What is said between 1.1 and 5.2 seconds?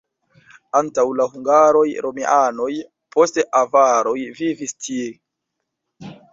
la hungaroj romianoj, poste avaroj vivis tie.